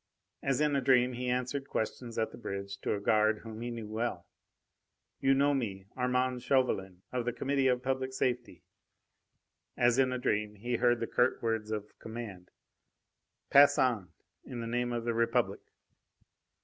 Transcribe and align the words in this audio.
As 0.41 0.61
in 0.61 0.75
a 0.75 0.81
dream 0.81 1.13
he 1.13 1.29
answered 1.29 1.69
questions 1.69 2.17
at 2.17 2.31
the 2.31 2.37
bridge 2.39 2.75
to 2.79 2.95
a 2.95 2.99
guard 2.99 3.41
whom 3.43 3.61
he 3.61 3.69
knew 3.69 3.85
well. 3.85 4.25
"You 5.19 5.35
know 5.35 5.53
me 5.53 5.85
Armand 5.95 6.41
Chauvelin, 6.41 7.03
of 7.11 7.23
the 7.23 7.31
Committee 7.31 7.67
of 7.67 7.83
Public 7.83 8.11
Safety!" 8.11 8.63
As 9.77 9.99
in 9.99 10.11
a 10.11 10.17
dream, 10.17 10.55
he 10.55 10.77
heard 10.77 11.01
the 11.01 11.05
curt 11.05 11.43
words 11.43 11.69
of 11.69 11.99
command: 11.99 12.49
"Pass 13.51 13.77
on, 13.77 14.11
in 14.43 14.59
the 14.59 14.65
name 14.65 14.91
of 14.91 15.05
the 15.05 15.13
Republic!" 15.13 15.61